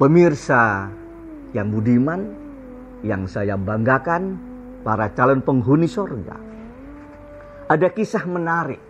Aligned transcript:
Pemirsa 0.00 0.88
yang 1.52 1.68
budiman, 1.68 2.20
yang 3.04 3.28
saya 3.28 3.60
banggakan, 3.60 4.40
para 4.82 5.12
calon 5.14 5.40
penghuni 5.40 5.86
sorga. 5.86 6.36
Ada 7.70 7.88
kisah 7.92 8.26
menarik. 8.26 8.82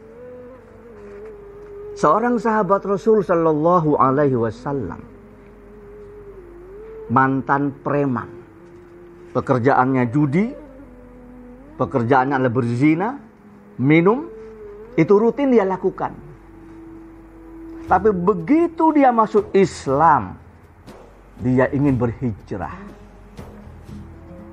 Seorang 1.92 2.40
sahabat 2.40 2.88
Rasul 2.88 3.20
Shallallahu 3.20 4.00
Alaihi 4.00 4.34
Wasallam, 4.40 5.04
mantan 7.12 7.76
preman, 7.84 8.32
pekerjaannya 9.36 10.04
judi, 10.08 10.48
pekerjaannya 11.76 12.34
adalah 12.40 12.54
berzina, 12.56 13.08
minum, 13.76 14.24
itu 14.96 15.12
rutin 15.12 15.52
dia 15.52 15.68
lakukan. 15.68 16.16
Tapi 17.84 18.08
begitu 18.08 18.96
dia 18.96 19.12
masuk 19.12 19.52
Islam, 19.52 20.41
dia 21.42 21.66
ingin 21.74 21.98
berhijrah. 21.98 22.78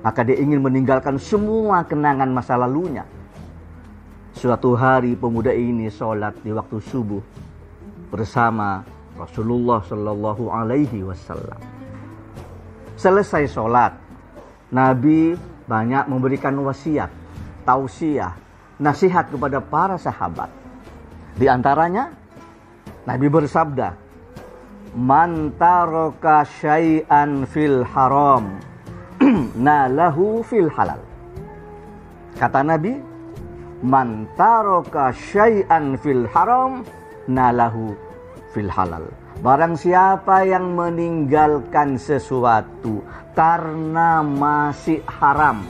Maka 0.02 0.26
dia 0.26 0.36
ingin 0.42 0.58
meninggalkan 0.58 1.16
semua 1.22 1.86
kenangan 1.86 2.28
masa 2.34 2.58
lalunya. 2.58 3.06
Suatu 4.34 4.74
hari 4.74 5.14
pemuda 5.14 5.54
ini 5.54 5.86
sholat 5.86 6.34
di 6.42 6.50
waktu 6.50 6.82
subuh 6.82 7.22
bersama 8.10 8.82
Rasulullah 9.14 9.84
Shallallahu 9.86 10.50
Alaihi 10.50 11.06
Wasallam. 11.06 11.60
Selesai 12.98 13.46
sholat, 13.46 13.94
Nabi 14.72 15.36
banyak 15.68 16.08
memberikan 16.10 16.56
wasiat, 16.64 17.12
tausiah, 17.62 18.34
nasihat 18.80 19.28
kepada 19.28 19.60
para 19.60 20.00
sahabat. 20.00 20.48
Di 21.36 21.46
antaranya, 21.46 22.10
Nabi 23.04 23.28
bersabda, 23.28 24.09
Man 24.90 25.54
taraka 25.54 26.42
syai'an 26.42 27.46
fil 27.46 27.86
haram 27.94 28.58
nalahu 29.54 30.42
fil 30.42 30.66
halal. 30.66 30.98
Kata 32.34 32.66
Nabi, 32.66 32.98
Man 33.86 34.26
taraka 34.34 35.14
syai'an 35.14 35.94
fil 35.94 36.26
haram 36.34 36.82
nalahu 37.30 37.94
fil 38.50 38.66
halal. 38.66 39.06
Barang 39.38 39.78
siapa 39.78 40.42
yang 40.42 40.74
meninggalkan 40.74 41.94
sesuatu 41.94 43.06
karena 43.38 44.26
masih 44.26 45.06
haram, 45.06 45.62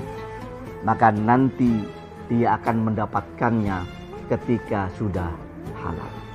maka 0.81 1.13
nanti 1.13 1.85
dia 2.33 2.57
akan 2.57 2.89
mendapatkannya 2.89 3.85
ketika 4.33 4.89
sudah 4.97 5.29
halal 5.77 6.30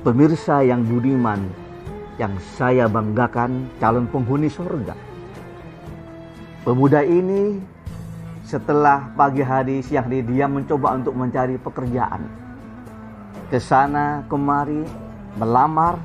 pemirsa 0.00 0.64
yang 0.64 0.80
budiman 0.88 1.44
yang 2.16 2.32
saya 2.56 2.88
banggakan 2.88 3.68
calon 3.76 4.08
penghuni 4.08 4.48
surga. 4.48 4.96
Pemuda 6.64 7.04
ini 7.04 7.60
setelah 8.44 9.12
pagi 9.12 9.44
hari 9.44 9.84
siang 9.84 10.08
hari 10.08 10.24
dia 10.24 10.48
mencoba 10.48 10.96
untuk 10.96 11.12
mencari 11.16 11.60
pekerjaan. 11.60 12.24
Ke 13.52 13.60
sana 13.60 14.24
kemari 14.28 14.84
melamar 15.36 16.00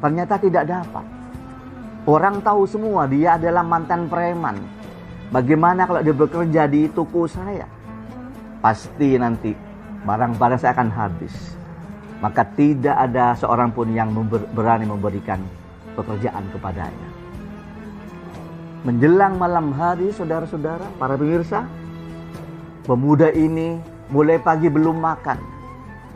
ternyata 0.00 0.36
tidak 0.36 0.68
dapat. 0.68 1.04
Orang 2.08 2.40
tahu 2.40 2.68
semua 2.68 3.08
dia 3.08 3.36
adalah 3.40 3.64
mantan 3.64 4.08
preman. 4.08 4.56
Bagaimana 5.28 5.84
kalau 5.84 6.00
dia 6.00 6.16
bekerja 6.16 6.64
di 6.64 6.88
toko 6.88 7.28
saya? 7.28 7.68
Pasti 8.64 9.20
nanti 9.20 9.52
barang-barang 10.04 10.56
saya 10.56 10.72
akan 10.72 10.88
habis 10.88 11.57
maka 12.18 12.42
tidak 12.58 12.96
ada 12.98 13.34
seorang 13.38 13.70
pun 13.70 13.94
yang 13.94 14.10
berani 14.54 14.86
memberikan 14.86 15.38
pekerjaan 15.94 16.42
kepadanya. 16.50 17.08
Menjelang 18.86 19.38
malam 19.38 19.74
hari, 19.74 20.14
saudara-saudara, 20.14 20.86
para 20.98 21.18
pemirsa, 21.18 21.66
pemuda 22.86 23.30
ini 23.34 23.78
mulai 24.10 24.38
pagi 24.38 24.70
belum 24.70 25.02
makan 25.02 25.38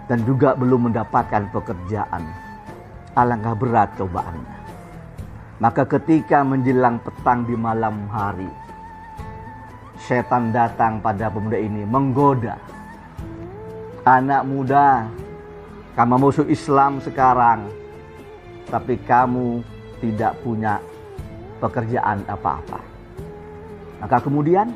dan 0.07 0.23
juga 0.27 0.55
belum 0.55 0.91
mendapatkan 0.91 1.51
pekerjaan. 1.51 2.23
Alangkah 3.13 3.55
berat 3.59 3.93
cobaannya. 3.99 4.59
Maka 5.61 5.87
ketika 5.87 6.43
menjelang 6.43 6.99
petang 7.03 7.47
di 7.47 7.55
malam 7.55 8.09
hari, 8.11 8.51
setan 10.01 10.51
datang 10.51 10.99
pada 10.99 11.31
pemuda 11.31 11.55
ini 11.55 11.87
menggoda. 11.87 12.59
Anak 14.03 14.43
muda, 14.49 15.07
kamu 15.93 16.17
musuh 16.17 16.49
Islam 16.49 17.05
sekarang, 17.05 17.69
tapi 18.73 18.97
kamu 19.05 19.61
tidak 20.01 20.33
punya 20.41 20.81
pekerjaan 21.61 22.25
apa-apa. 22.27 22.81
Maka 24.01 24.19
kemudian 24.25 24.73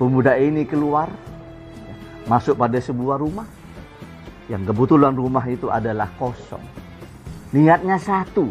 pemuda 0.00 0.34
ini 0.40 0.64
keluar, 0.64 1.06
masuk 2.26 2.56
pada 2.56 2.80
sebuah 2.80 3.20
rumah, 3.20 3.46
yang 4.50 4.66
kebetulan 4.66 5.14
rumah 5.14 5.44
itu 5.46 5.70
adalah 5.70 6.10
kosong. 6.18 6.64
Niatnya 7.54 8.00
satu, 8.00 8.50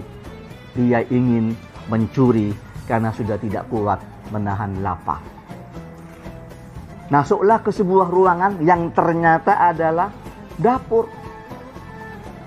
dia 0.78 1.04
ingin 1.10 1.58
mencuri 1.90 2.54
karena 2.88 3.12
sudah 3.12 3.36
tidak 3.42 3.68
kuat 3.68 4.00
menahan 4.30 4.80
lapar. 4.80 5.20
Masuklah 7.10 7.60
ke 7.66 7.74
sebuah 7.74 8.08
ruangan 8.08 8.62
yang 8.62 8.94
ternyata 8.94 9.58
adalah 9.58 10.14
dapur. 10.56 11.19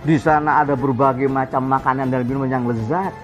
Di 0.03 0.19
sana 0.19 0.67
ada 0.67 0.75
berbagai 0.75 1.31
macam 1.31 1.71
makanan 1.71 2.11
dan 2.11 2.27
minuman 2.27 2.51
yang 2.51 2.67
lezat. 2.67 3.15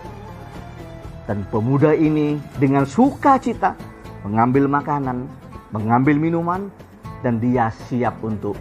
Dan 1.26 1.42
pemuda 1.50 1.92
ini 1.92 2.38
dengan 2.56 2.86
sukacita 2.86 3.74
mengambil 4.22 4.70
makanan, 4.70 5.28
mengambil 5.74 6.16
minuman, 6.16 6.70
dan 7.20 7.42
dia 7.42 7.68
siap 7.90 8.16
untuk 8.22 8.54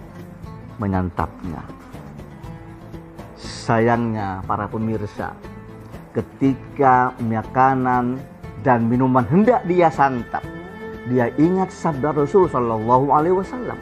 menyantapnya. 0.82 1.62
Sayangnya 3.38 4.42
para 4.44 4.66
pemirsa, 4.66 5.32
ketika 6.12 7.14
makanan 7.22 8.18
dan 8.66 8.90
minuman 8.90 9.24
hendak 9.30 9.62
dia 9.70 9.88
santap, 9.94 10.42
dia 11.08 11.32
ingat 11.40 11.72
sabda 11.72 12.12
Rasul 12.12 12.52
Shallallahu 12.52 13.14
Alaihi 13.16 13.38
Wasallam 13.40 13.80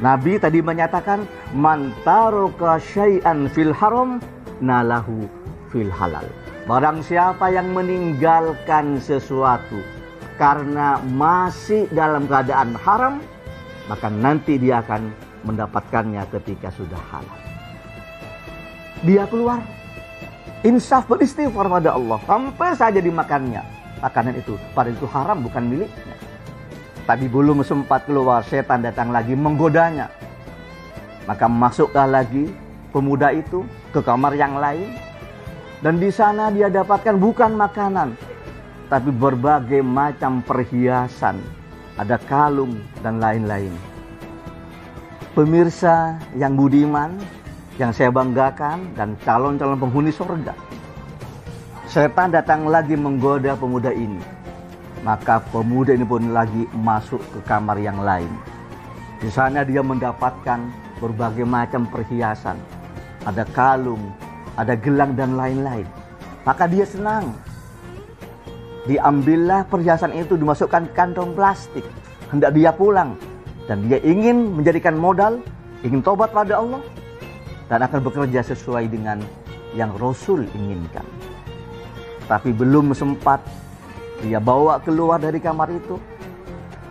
Nabi 0.00 0.40
tadi 0.40 0.64
menyatakan 0.64 1.28
man 1.52 1.92
taraka 2.08 2.80
syai'an 2.80 3.52
fil 3.52 3.76
haram 3.76 4.16
nalahu 4.64 5.28
fil 5.68 5.92
halal. 5.92 6.24
Barang 6.64 7.04
siapa 7.04 7.52
yang 7.52 7.76
meninggalkan 7.76 8.96
sesuatu 8.96 9.80
karena 10.40 10.96
masih 11.12 11.84
dalam 11.92 12.24
keadaan 12.24 12.72
haram, 12.80 13.20
maka 13.92 14.08
nanti 14.08 14.56
dia 14.56 14.80
akan 14.80 15.12
mendapatkannya 15.44 16.24
ketika 16.32 16.72
sudah 16.72 17.00
halal. 17.12 17.40
Dia 19.04 19.28
keluar, 19.28 19.60
insaf 20.64 21.04
beristighfar 21.08 21.68
pada 21.68 21.92
Allah, 21.92 22.16
sampai 22.24 22.72
saja 22.72 23.00
dimakannya. 23.04 23.60
Makanan 24.00 24.32
itu, 24.40 24.56
pada 24.72 24.88
itu 24.88 25.04
haram 25.12 25.44
bukan 25.44 25.64
miliknya. 25.68 26.16
Tadi 27.08 27.26
belum 27.26 27.64
sempat 27.64 28.04
keluar, 28.04 28.44
setan 28.44 28.84
datang 28.84 29.08
lagi 29.08 29.32
menggodanya. 29.32 30.12
Maka 31.24 31.48
masuklah 31.48 32.04
lagi 32.04 32.52
pemuda 32.92 33.32
itu 33.32 33.64
ke 33.94 34.00
kamar 34.04 34.36
yang 34.36 34.60
lain. 34.60 34.94
Dan 35.80 35.96
di 35.96 36.12
sana 36.12 36.52
dia 36.52 36.68
dapatkan 36.68 37.16
bukan 37.16 37.56
makanan, 37.56 38.12
tapi 38.92 39.08
berbagai 39.08 39.80
macam 39.80 40.44
perhiasan. 40.44 41.40
Ada 41.96 42.20
kalung 42.28 42.80
dan 43.00 43.16
lain-lain. 43.16 43.72
Pemirsa 45.32 46.20
yang 46.36 46.52
budiman, 46.52 47.16
yang 47.80 47.96
saya 47.96 48.12
banggakan, 48.12 48.92
dan 48.92 49.16
calon-calon 49.24 49.80
penghuni 49.80 50.12
surga. 50.12 50.52
Setan 51.88 52.28
datang 52.28 52.68
lagi 52.68 52.92
menggoda 52.94 53.56
pemuda 53.56 53.90
ini 53.90 54.39
maka 55.00 55.40
pemuda 55.48 55.96
ini 55.96 56.04
pun 56.04 56.32
lagi 56.32 56.68
masuk 56.76 57.20
ke 57.32 57.38
kamar 57.48 57.80
yang 57.80 58.00
lain. 58.00 58.28
Di 59.20 59.28
sana 59.32 59.64
dia 59.64 59.80
mendapatkan 59.84 60.60
berbagai 61.00 61.44
macam 61.44 61.88
perhiasan. 61.88 62.56
Ada 63.24 63.44
kalung, 63.52 64.12
ada 64.56 64.76
gelang 64.76 65.16
dan 65.16 65.36
lain-lain. 65.36 65.84
Maka 66.44 66.64
dia 66.68 66.88
senang. 66.88 67.36
Diambillah 68.88 69.68
perhiasan 69.68 70.16
itu 70.16 70.40
dimasukkan 70.40 70.92
kantong 70.96 71.36
plastik. 71.36 71.84
Hendak 72.32 72.56
dia 72.56 72.72
pulang. 72.72 73.16
Dan 73.68 73.84
dia 73.88 74.00
ingin 74.00 74.56
menjadikan 74.56 74.96
modal, 74.96 75.44
ingin 75.84 76.00
tobat 76.00 76.32
pada 76.32 76.60
Allah. 76.60 76.80
Dan 77.68 77.84
akan 77.84 78.00
bekerja 78.02 78.40
sesuai 78.40 78.88
dengan 78.88 79.20
yang 79.76 79.92
Rasul 80.00 80.48
inginkan. 80.56 81.04
Tapi 82.24 82.50
belum 82.56 82.96
sempat 82.96 83.44
dia 84.20 84.38
bawa 84.38 84.80
keluar 84.84 85.16
dari 85.16 85.40
kamar 85.40 85.72
itu. 85.72 85.96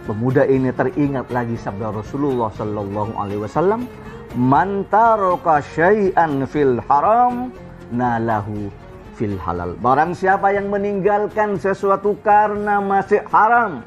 Pemuda 0.09 0.45
ini 0.49 0.73
teringat 0.73 1.29
lagi 1.29 1.53
sabda 1.53 1.93
Rasulullah 1.93 2.49
Sallallahu 2.49 3.13
Alaihi 3.13 3.45
Wasallam, 3.45 3.85
"Man 4.33 4.89
taraka 4.89 5.61
syai'an 5.61 6.49
fil 6.49 6.81
haram, 6.89 7.53
nalahu 7.93 8.73
fil 9.19 9.35
halal. 9.35 9.75
Barang 9.77 10.15
siapa 10.15 10.55
yang 10.55 10.71
meninggalkan 10.71 11.59
sesuatu 11.59 12.15
karena 12.23 12.79
masih 12.79 13.19
haram, 13.27 13.83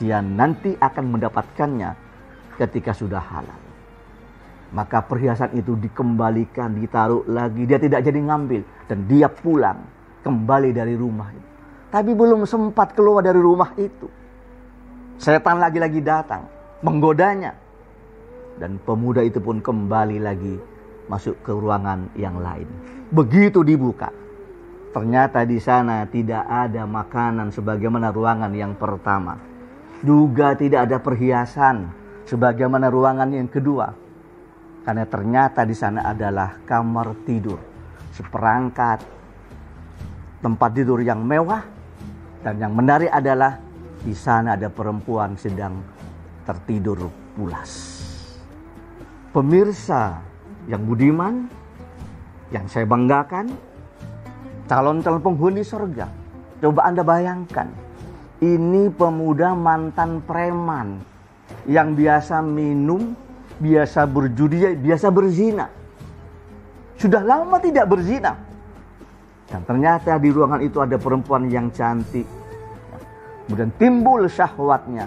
dia 0.00 0.24
nanti 0.24 0.72
akan 0.80 1.04
mendapatkannya 1.12 1.92
ketika 2.56 2.96
sudah 2.96 3.20
halal. 3.20 3.60
Maka 4.72 5.04
perhiasan 5.04 5.52
itu 5.52 5.76
dikembalikan, 5.76 6.72
ditaruh 6.72 7.28
lagi, 7.28 7.68
dia 7.68 7.76
tidak 7.76 8.00
jadi 8.08 8.24
ngambil 8.24 8.64
dan 8.88 9.04
dia 9.04 9.28
pulang 9.28 9.84
kembali 10.24 10.72
dari 10.72 10.96
rumah 10.96 11.28
itu. 11.28 11.51
Tapi 11.92 12.16
belum 12.16 12.48
sempat 12.48 12.96
keluar 12.96 13.20
dari 13.20 13.36
rumah 13.36 13.76
itu. 13.76 14.08
Setan 15.20 15.60
lagi-lagi 15.60 16.00
datang 16.00 16.48
menggodanya. 16.80 17.52
Dan 18.56 18.80
pemuda 18.80 19.20
itu 19.20 19.44
pun 19.44 19.60
kembali 19.60 20.16
lagi 20.16 20.56
masuk 21.12 21.36
ke 21.44 21.52
ruangan 21.52 22.08
yang 22.16 22.40
lain. 22.40 22.64
Begitu 23.12 23.60
dibuka, 23.60 24.08
ternyata 24.96 25.44
di 25.44 25.60
sana 25.60 26.08
tidak 26.08 26.48
ada 26.48 26.88
makanan 26.88 27.52
sebagaimana 27.52 28.08
ruangan 28.08 28.52
yang 28.56 28.72
pertama. 28.72 29.36
Juga 30.00 30.56
tidak 30.56 30.88
ada 30.88 30.96
perhiasan 30.96 31.92
sebagaimana 32.24 32.88
ruangan 32.88 33.28
yang 33.36 33.52
kedua. 33.52 33.92
Karena 34.82 35.04
ternyata 35.04 35.68
di 35.68 35.76
sana 35.76 36.08
adalah 36.08 36.56
kamar 36.64 37.14
tidur, 37.28 37.60
seperangkat 38.16 39.04
tempat 40.42 40.70
tidur 40.74 40.98
yang 41.04 41.22
mewah 41.22 41.81
dan 42.42 42.58
yang 42.58 42.74
menarik 42.74 43.08
adalah 43.08 43.58
di 44.02 44.12
sana 44.12 44.58
ada 44.58 44.66
perempuan 44.66 45.38
sedang 45.38 45.78
tertidur 46.42 47.06
pulas. 47.38 48.02
Pemirsa 49.30 50.18
yang 50.66 50.82
budiman, 50.82 51.46
yang 52.50 52.66
saya 52.66 52.84
banggakan, 52.84 53.48
calon-calon 54.66 55.22
penghuni 55.22 55.62
surga. 55.62 56.06
Coba 56.58 56.90
Anda 56.90 57.06
bayangkan, 57.06 57.70
ini 58.42 58.90
pemuda 58.90 59.54
mantan 59.54 60.20
preman 60.26 60.98
yang 61.66 61.94
biasa 61.94 62.42
minum, 62.42 63.14
biasa 63.62 64.02
berjudi, 64.04 64.76
biasa 64.82 65.08
berzina. 65.14 65.66
Sudah 66.98 67.22
lama 67.22 67.58
tidak 67.62 67.86
berzina. 67.86 68.51
Dan 69.52 69.68
ternyata 69.68 70.16
di 70.16 70.32
ruangan 70.32 70.64
itu 70.64 70.80
ada 70.80 70.96
perempuan 70.96 71.52
yang 71.52 71.68
cantik. 71.68 72.24
Kemudian 73.44 73.68
timbul 73.76 74.24
syahwatnya 74.24 75.04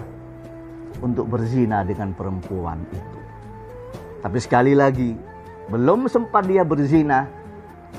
untuk 1.02 1.26
berzina 1.26 1.82
dengan 1.82 2.14
perempuan 2.14 2.78
itu. 2.94 3.18
Tapi 4.22 4.38
sekali 4.38 4.78
lagi, 4.78 5.18
belum 5.66 6.06
sempat 6.06 6.46
dia 6.46 6.62
berzina, 6.62 7.26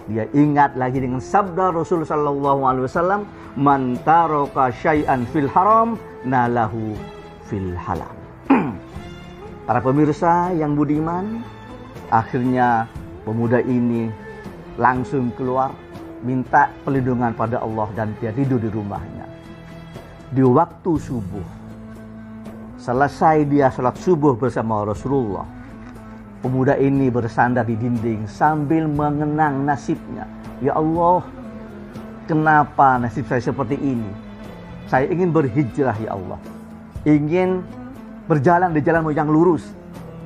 dia 0.07 0.23
ingat 0.31 0.79
lagi 0.79 1.03
dengan 1.03 1.19
sabda 1.19 1.75
Rasul 1.75 2.07
sallallahu 2.07 2.63
alaihi 2.63 2.87
wasallam, 2.87 3.21
"Man 3.59 3.99
taraka 4.07 4.71
syai'an 4.71 5.27
fil 5.35 5.51
haram 5.51 5.99
nalahu 6.23 6.95
fil 7.51 7.75
halal." 7.75 8.15
Para 9.67 9.83
pemirsa 9.83 10.55
yang 10.55 10.79
budiman, 10.79 11.43
akhirnya 12.07 12.87
pemuda 13.27 13.59
ini 13.59 14.07
langsung 14.79 15.33
keluar 15.35 15.75
minta 16.25 16.73
pelindungan 16.81 17.33
pada 17.33 17.61
Allah 17.61 17.89
dan 17.93 18.13
dia 18.17 18.33
tidur 18.33 18.57
di 18.57 18.69
rumahnya. 18.71 19.25
Di 20.33 20.43
waktu 20.43 20.91
subuh, 20.97 21.47
selesai 22.81 23.47
dia 23.47 23.69
sholat 23.71 23.95
subuh 24.01 24.35
bersama 24.35 24.83
Rasulullah, 24.83 25.45
pemuda 26.41 26.75
ini 26.75 27.07
bersandar 27.07 27.63
di 27.63 27.77
dinding 27.77 28.25
sambil 28.27 28.89
mengenang 28.89 29.63
nasibnya. 29.63 30.25
Ya 30.59 30.73
Allah, 30.73 31.21
kenapa 32.25 32.97
nasib 32.97 33.29
saya 33.29 33.39
seperti 33.39 33.77
ini? 33.77 34.09
Saya 34.89 35.07
ingin 35.11 35.29
berhijrah 35.31 35.95
ya 36.01 36.15
Allah. 36.15 36.39
Ingin 37.07 37.63
berjalan 38.25 38.73
di 38.75 38.81
jalan 38.83 39.07
yang 39.13 39.29
lurus. 39.29 39.63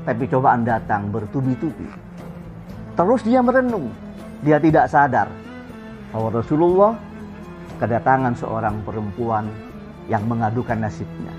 Tapi 0.01 0.25
cobaan 0.25 0.65
datang 0.65 1.13
bertubi-tubi. 1.13 1.85
Terus 2.97 3.21
dia 3.21 3.45
merenung. 3.45 3.93
Dia 4.41 4.57
tidak 4.57 4.89
sadar 4.89 5.29
bahwa 6.11 6.29
Rasulullah 6.39 6.93
kedatangan 7.79 8.35
seorang 8.37 8.83
perempuan 8.85 9.47
yang 10.11 10.21
mengadukan 10.27 10.77
nasibnya. 10.77 11.33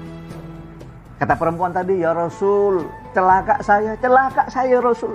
Kata 1.21 1.39
perempuan 1.39 1.71
tadi, 1.71 2.03
ya 2.03 2.11
Rasul, 2.11 2.83
celaka 3.15 3.63
saya, 3.63 3.95
celaka 4.03 4.51
saya 4.51 4.83
Rasul. 4.83 5.15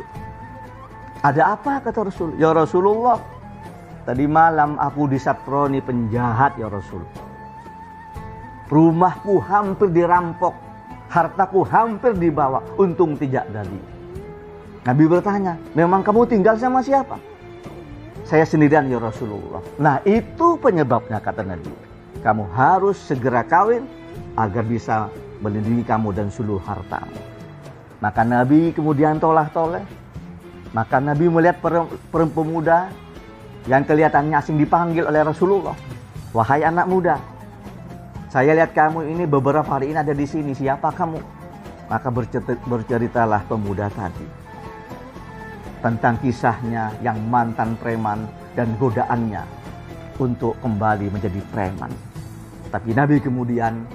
Ada 1.20 1.58
apa 1.58 1.84
kata 1.84 2.08
Rasul? 2.08 2.38
Ya 2.40 2.56
Rasulullah, 2.56 3.20
tadi 4.08 4.24
malam 4.24 4.80
aku 4.80 5.12
disatroni 5.12 5.84
penjahat 5.84 6.56
ya 6.56 6.72
Rasul. 6.72 7.04
Rumahku 8.72 9.36
hampir 9.44 9.92
dirampok 9.92 10.68
hartaku 11.08 11.64
hampir 11.68 12.14
dibawa, 12.16 12.64
untung 12.76 13.16
tidak 13.16 13.48
jadi. 13.52 13.80
Nabi 14.88 15.04
bertanya, 15.08 15.60
memang 15.76 16.04
kamu 16.04 16.24
tinggal 16.28 16.56
sama 16.56 16.80
siapa? 16.80 17.20
Saya 18.28 18.44
sendirian 18.44 18.92
ya 18.92 19.00
Rasulullah. 19.00 19.64
Nah 19.80 20.04
itu 20.04 20.60
penyebabnya 20.60 21.24
kata 21.24 21.48
Nabi. 21.48 21.72
Kamu 22.20 22.44
harus 22.52 23.00
segera 23.00 23.40
kawin 23.48 23.88
agar 24.36 24.68
bisa 24.68 25.08
melindungi 25.40 25.88
kamu 25.88 26.12
dan 26.12 26.28
seluruh 26.28 26.60
hartamu. 26.60 27.16
Maka 28.04 28.28
Nabi 28.28 28.76
kemudian 28.76 29.16
tolah-toleh. 29.16 29.88
Maka 30.76 31.00
Nabi 31.00 31.32
melihat 31.32 31.64
perempuan 32.12 32.52
muda 32.52 32.92
yang 33.64 33.88
kelihatannya 33.88 34.36
asing 34.36 34.60
dipanggil 34.60 35.08
oleh 35.08 35.24
Rasulullah. 35.24 35.80
Wahai 36.36 36.68
anak 36.68 36.92
muda, 36.92 37.16
saya 38.28 38.52
lihat 38.52 38.76
kamu 38.76 39.08
ini 39.08 39.24
beberapa 39.24 39.64
hari 39.64 39.96
ini 39.96 40.04
ada 40.04 40.12
di 40.12 40.28
sini. 40.28 40.52
Siapa 40.52 40.92
kamu? 40.92 41.24
Maka 41.88 42.12
berceritalah 42.68 43.48
pemuda 43.48 43.88
tadi. 43.88 44.28
Tentang 45.78 46.18
kisahnya 46.20 46.90
yang 47.06 47.22
mantan 47.30 47.78
preman 47.78 48.26
dan 48.58 48.74
godaannya 48.82 49.46
untuk 50.18 50.58
kembali 50.60 51.14
menjadi 51.14 51.42
preman. 51.54 51.94
Tapi 52.74 52.98
Nabi 52.98 53.22
kemudian 53.22 53.86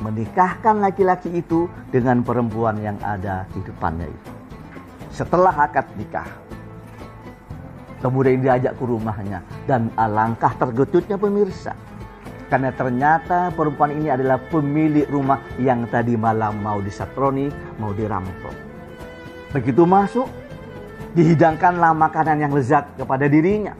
menikahkan 0.00 0.80
laki-laki 0.80 1.30
itu 1.30 1.68
dengan 1.92 2.24
perempuan 2.24 2.80
yang 2.80 2.96
ada 3.04 3.44
di 3.52 3.60
depannya 3.60 4.08
itu. 4.08 4.32
Setelah 5.12 5.68
akad 5.68 5.86
nikah, 6.00 6.26
kemudian 8.00 8.40
diajak 8.40 8.74
ke 8.74 8.84
rumahnya 8.88 9.44
dan 9.68 9.92
alangkah 10.00 10.56
terkejutnya 10.56 11.20
pemirsa 11.20 11.76
karena 12.52 12.68
ternyata 12.68 13.48
perempuan 13.56 13.96
ini 13.96 14.12
adalah 14.12 14.36
pemilik 14.36 15.08
rumah 15.08 15.40
yang 15.56 15.88
tadi 15.88 16.20
malam 16.20 16.60
mau 16.60 16.84
disatroni, 16.84 17.48
mau 17.80 17.96
dirampok. 17.96 18.52
Begitu 19.56 19.88
masuk, 19.88 20.28
dihidangkanlah 21.12 21.92
makanan 21.96 22.40
yang 22.40 22.52
lezat 22.52 22.88
kepada 22.96 23.28
dirinya. 23.28 23.76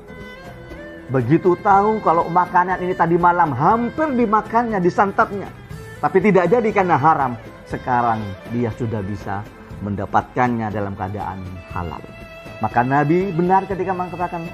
Begitu 1.13 1.59
tahu 1.61 2.01
kalau 2.01 2.25
makanan 2.33 2.81
ini 2.81 2.97
tadi 2.97 3.21
malam 3.21 3.53
hampir 3.53 4.09
dimakannya, 4.17 4.81
disantapnya. 4.81 5.49
Tapi 6.01 6.19
tidak 6.25 6.49
jadi 6.49 6.69
karena 6.73 6.97
haram. 6.97 7.37
Sekarang 7.69 8.21
dia 8.49 8.73
sudah 8.77 9.05
bisa 9.05 9.45
mendapatkannya 9.85 10.73
dalam 10.73 10.97
keadaan 10.97 11.45
halal. 11.73 12.01
Maka 12.63 12.81
Nabi 12.87 13.35
benar 13.35 13.67
ketika 13.67 13.93
mengatakan, 13.93 14.47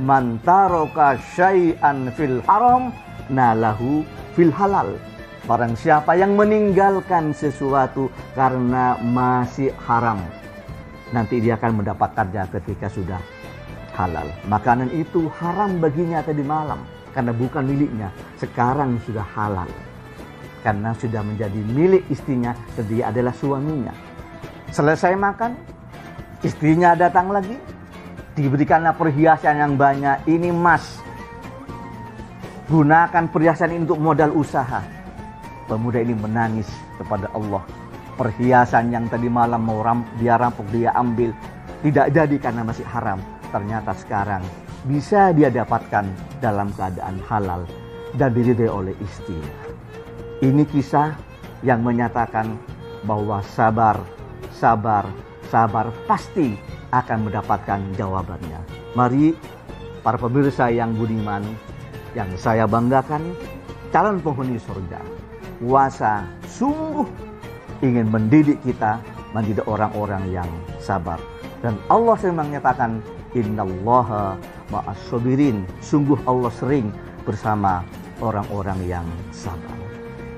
Mantaroka 0.00 1.20
syai'an 1.36 2.08
fil 2.16 2.40
haram 2.48 2.88
nalahu 3.28 4.02
fil 4.32 4.50
halal. 4.50 4.96
Barang 5.44 5.76
siapa 5.76 6.14
yang 6.16 6.36
meninggalkan 6.36 7.34
sesuatu 7.36 8.08
karena 8.32 8.96
masih 9.02 9.72
haram, 9.84 10.20
nanti 11.10 11.42
dia 11.42 11.58
akan 11.58 11.82
mendapatkannya 11.82 12.42
ketika 12.60 12.86
sudah 12.90 13.20
halal. 13.94 14.26
Makanan 14.46 14.90
itu 14.94 15.30
haram 15.38 15.78
baginya 15.82 16.22
tadi 16.22 16.42
malam 16.42 16.82
karena 17.12 17.32
bukan 17.34 17.66
miliknya. 17.66 18.08
Sekarang 18.38 18.98
sudah 19.04 19.26
halal. 19.36 19.68
Karena 20.60 20.92
sudah 20.92 21.24
menjadi 21.24 21.56
milik 21.72 22.04
istrinya 22.12 22.52
dan 22.76 22.84
dia 22.84 23.08
adalah 23.08 23.32
suaminya. 23.32 23.96
Selesai 24.68 25.16
makan, 25.16 25.56
istrinya 26.44 26.92
datang 26.92 27.32
lagi, 27.32 27.56
diberikanlah 28.36 28.92
perhiasan 28.92 29.56
yang 29.56 29.74
banyak. 29.80 30.20
Ini 30.28 30.52
emas, 30.52 31.00
Gunakan 32.70 33.26
perhiasan 33.34 33.74
ini 33.74 33.82
untuk 33.82 33.98
modal 33.98 34.30
usaha. 34.30 34.78
Pemuda 35.66 35.98
ini 35.98 36.14
menangis 36.14 36.70
kepada 37.02 37.26
Allah. 37.34 37.66
Perhiasan 38.20 38.92
yang 38.92 39.08
tadi 39.08 39.32
malam 39.32 39.64
mau 39.64 39.80
ram, 39.80 40.04
dia 40.20 40.36
rampok, 40.36 40.68
dia 40.68 40.92
ambil. 40.92 41.32
Tidak 41.80 42.12
jadi 42.12 42.36
karena 42.36 42.60
masih 42.60 42.84
haram. 42.84 43.16
Ternyata 43.48 43.96
sekarang 43.96 44.44
bisa 44.84 45.32
dia 45.32 45.48
dapatkan 45.48 46.04
dalam 46.44 46.68
keadaan 46.76 47.16
halal 47.24 47.64
dan 48.20 48.36
diridai 48.36 48.68
oleh 48.68 48.92
istri. 49.00 49.40
Ini 50.44 50.68
kisah 50.68 51.16
yang 51.64 51.80
menyatakan 51.80 52.60
bahwa 53.08 53.40
sabar, 53.40 53.96
sabar, 54.52 55.08
sabar 55.48 55.88
pasti 56.04 56.60
akan 56.92 57.24
mendapatkan 57.24 57.80
jawabannya. 57.96 58.60
Mari 59.00 59.32
para 60.04 60.20
pemirsa 60.20 60.68
yang 60.68 60.92
budiman, 60.92 61.40
yang 62.12 62.28
saya 62.36 62.68
banggakan, 62.68 63.32
calon 63.88 64.20
penghuni 64.20 64.60
surga. 64.60 65.00
Puasa 65.56 66.28
sungguh 66.44 67.29
ingin 67.80 68.08
mendidik 68.08 68.60
kita 68.64 69.00
menjadi 69.32 69.64
orang-orang 69.68 70.24
yang 70.32 70.48
sabar. 70.80 71.20
Dan 71.60 71.76
Allah 71.92 72.16
sering 72.16 72.40
menyatakan, 72.40 73.04
Innallaha 73.36 74.34
ma'asobirin. 74.74 75.62
Sungguh 75.78 76.18
Allah 76.26 76.50
sering 76.50 76.90
bersama 77.22 77.86
orang-orang 78.18 78.80
yang 78.86 79.06
sabar. 79.30 79.76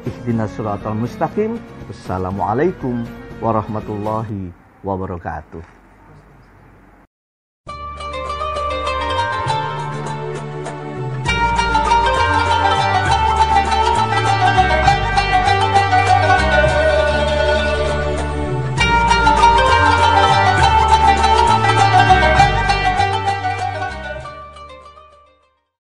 Ihdinas 0.05 0.53
suratul 0.53 0.99
mustaqim. 0.99 1.57
Wassalamualaikum 1.89 3.07
warahmatullahi 3.41 4.53
wabarakatuh. 4.85 5.82